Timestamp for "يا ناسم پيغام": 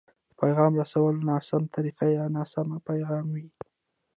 2.17-3.25